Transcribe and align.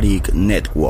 El 0.00 0.06
Balearic 0.06 0.32
Network. 0.32 0.89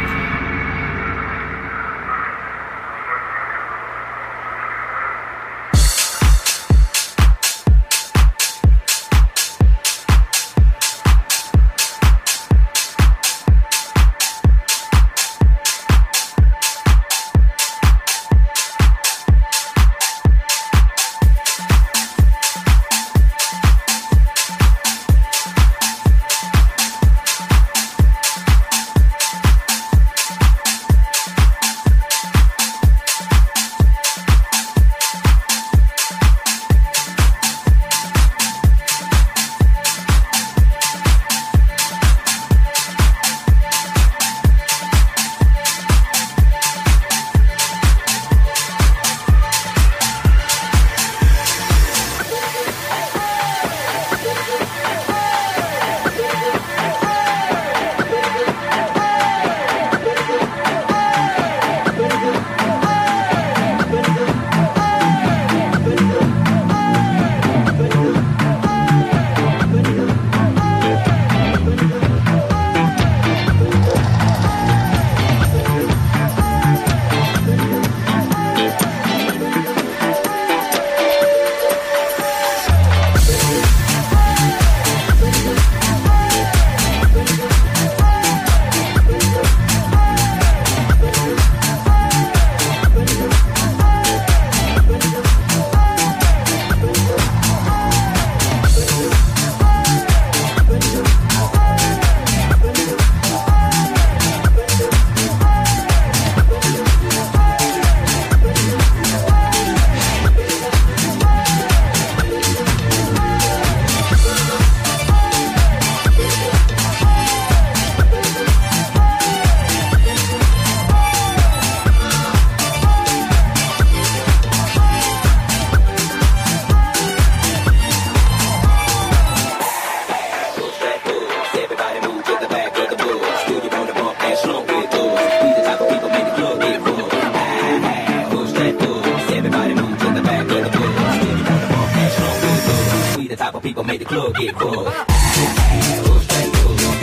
Gonna 143.81 143.93
make 143.93 143.99
the 144.01 144.05
club 144.05 144.35
get 144.35 144.53
buzzed. 144.53 145.09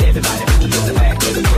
Everybody 0.07 0.45
move 0.47 0.71
to 0.71 0.81
the 0.87 0.93
back 0.95 1.17
of 1.17 1.35
the 1.35 1.43
club. 1.43 1.58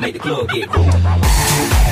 make 0.00 0.14
the 0.14 0.18
club 0.18 0.48
get 0.48 0.70
cool. 0.70 1.87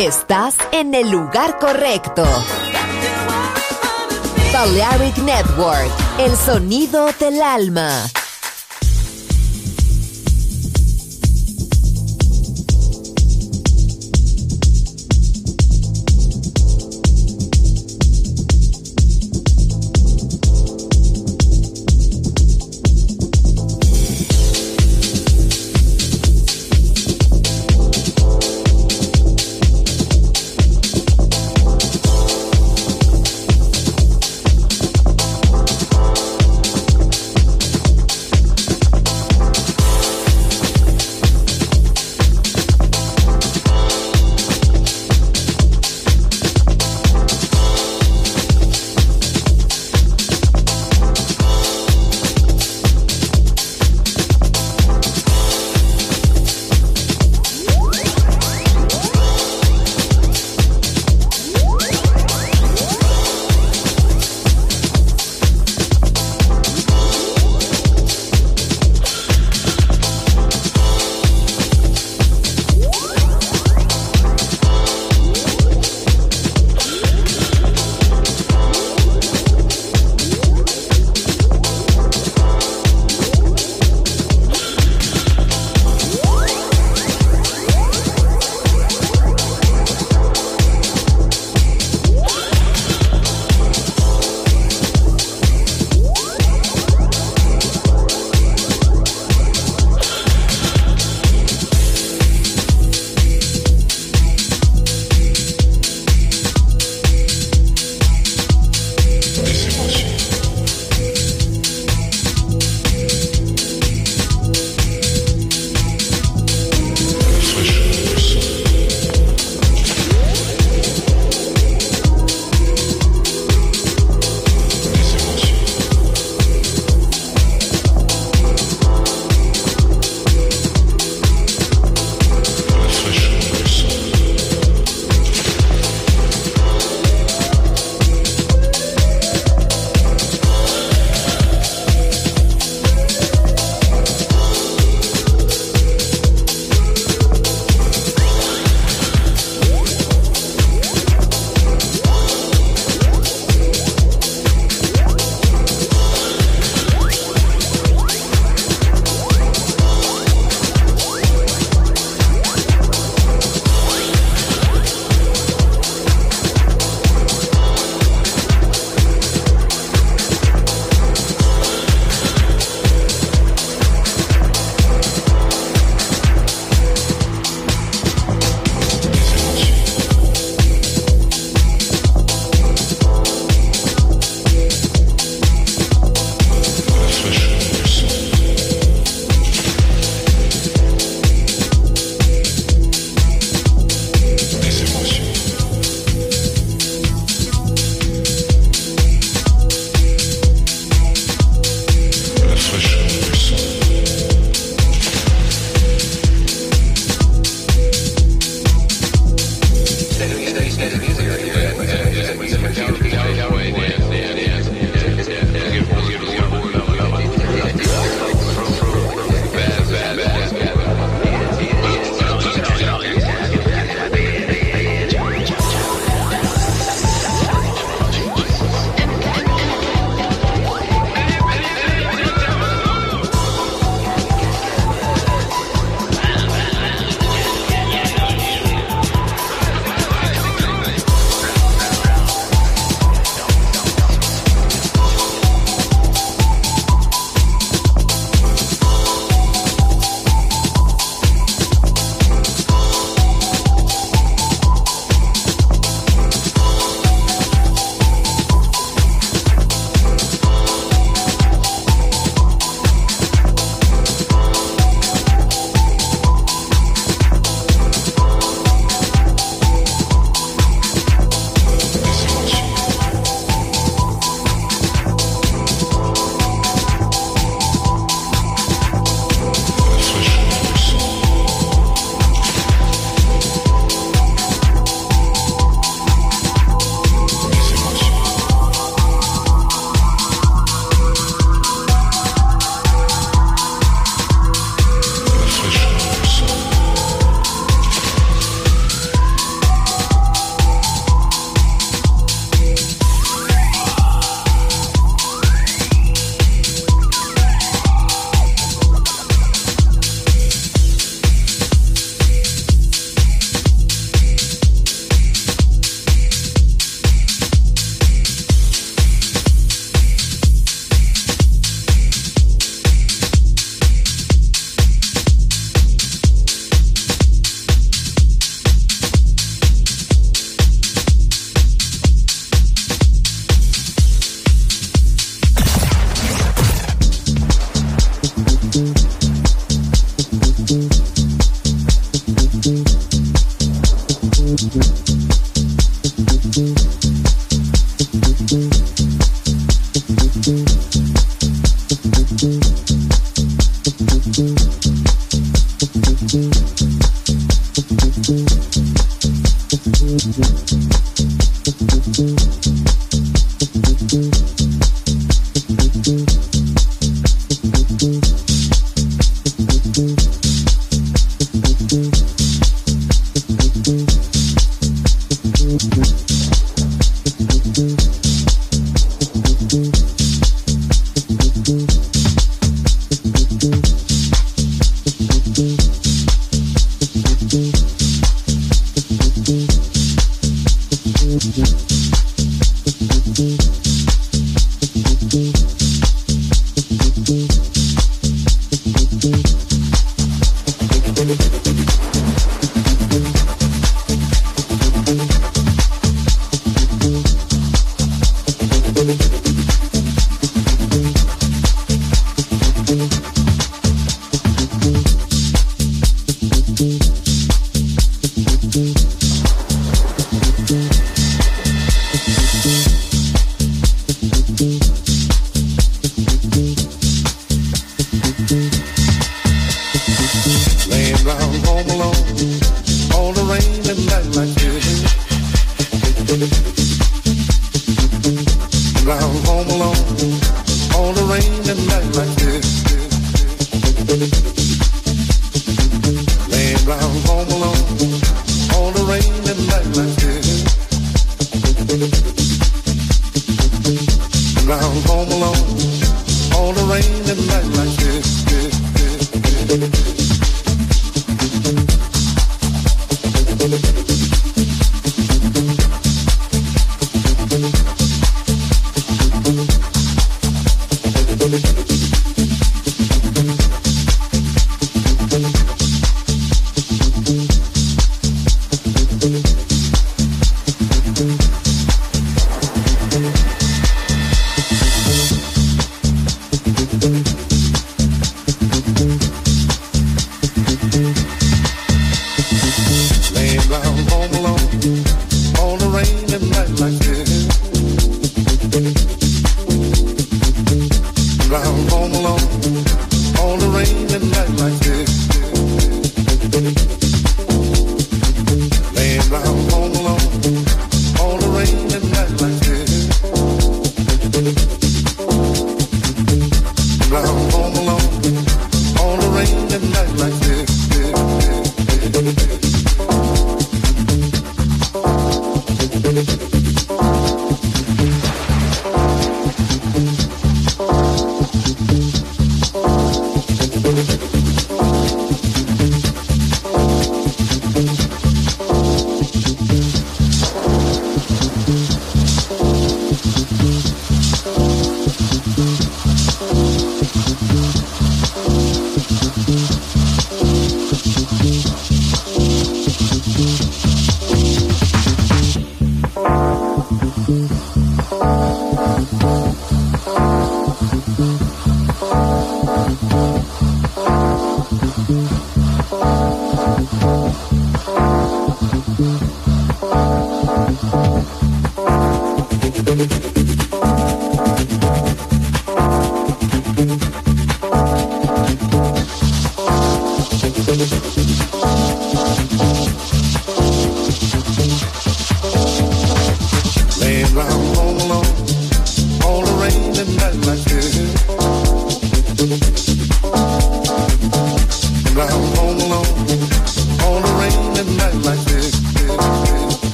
Estás 0.00 0.56
en 0.72 0.94
el 0.94 1.10
lugar 1.10 1.58
correcto. 1.58 2.24
Balearic 4.50 5.18
Network, 5.18 5.90
el 6.18 6.34
sonido 6.38 7.10
del 7.20 7.42
alma. 7.42 8.08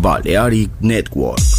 Balearic 0.00 0.70
Network. 0.80 1.53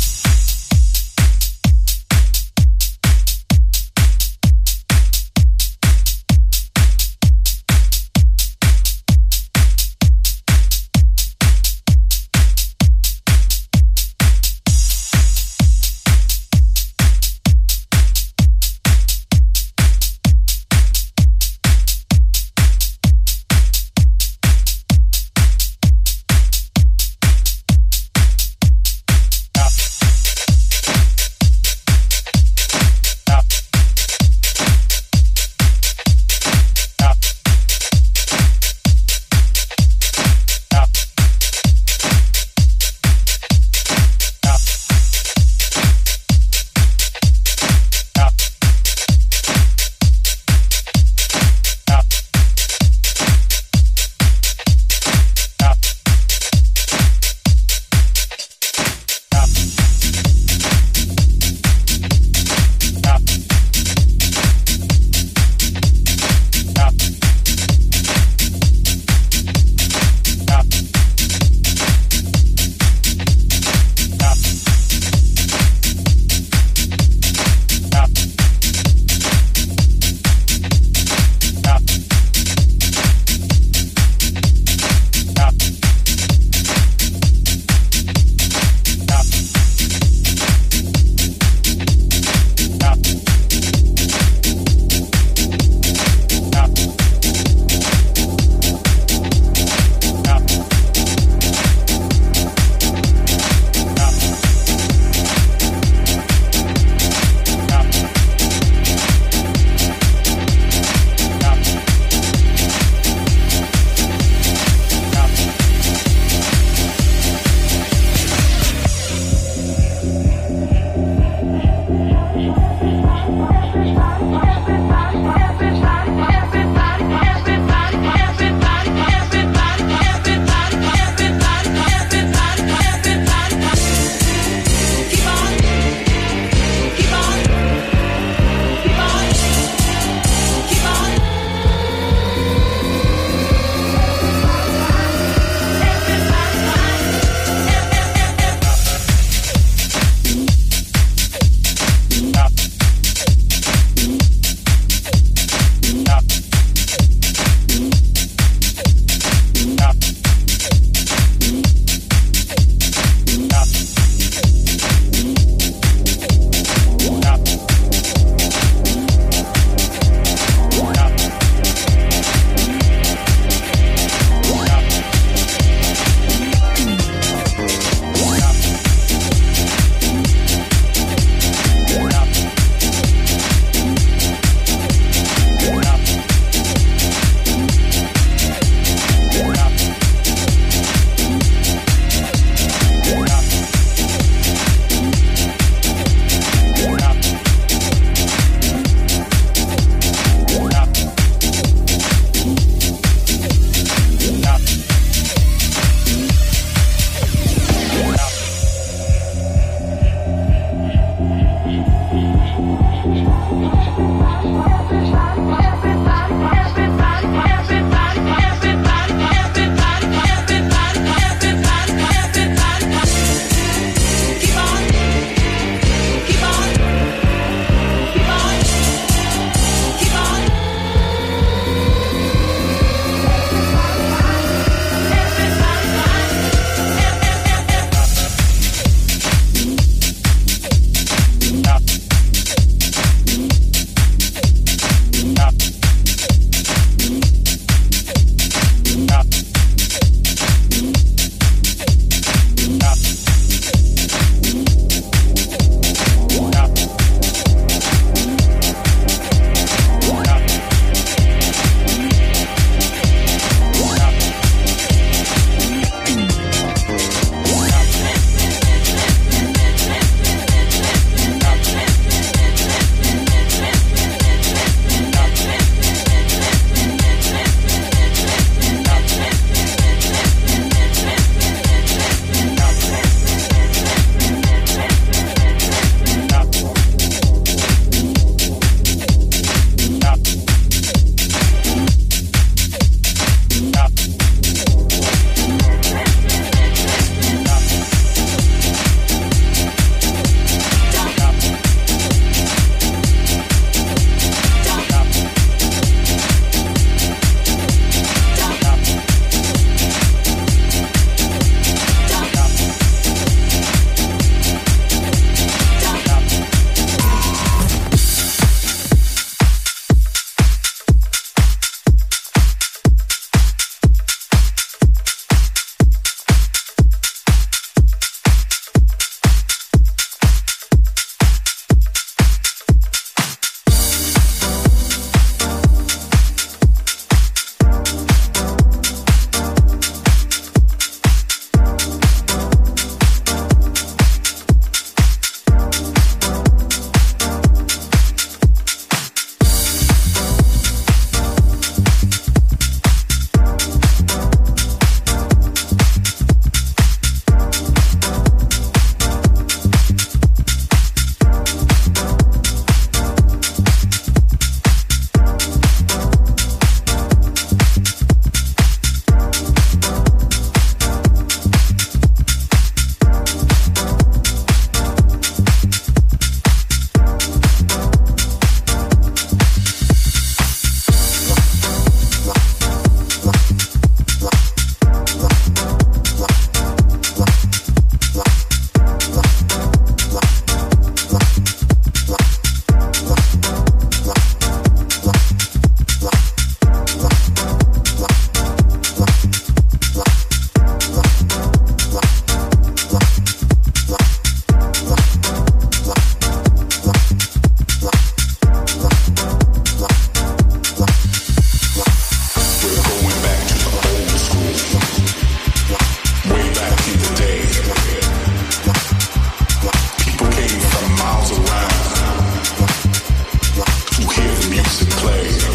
Sinclair. 424.68 425.55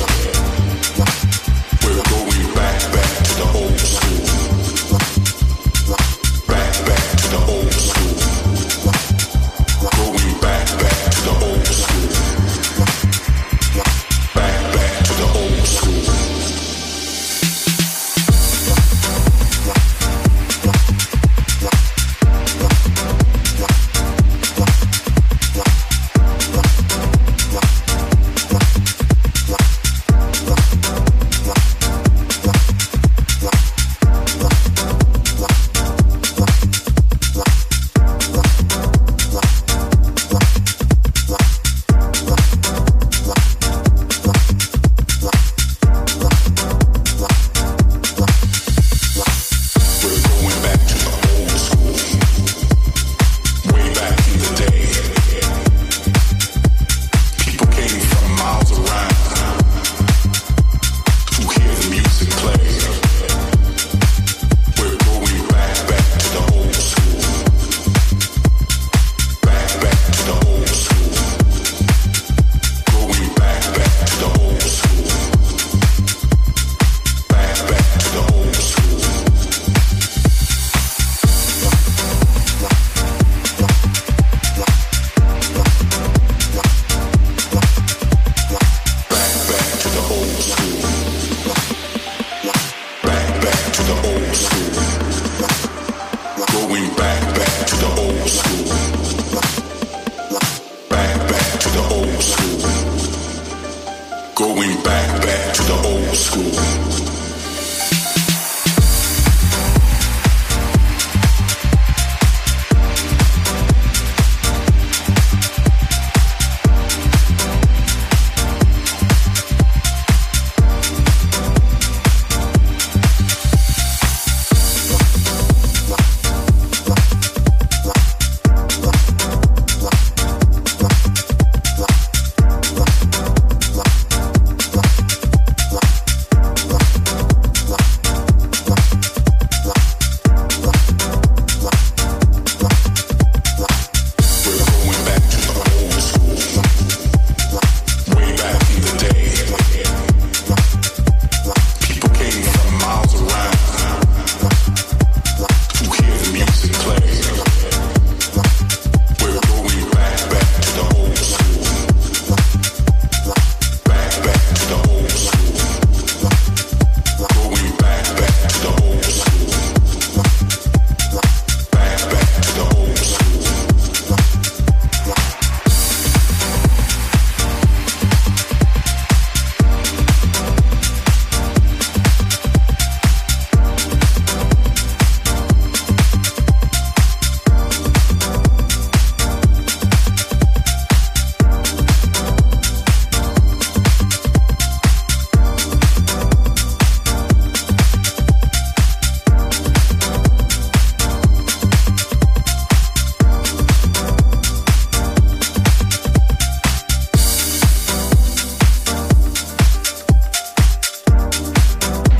The 105.70 105.88
old 105.88 106.16
school. 106.16 106.79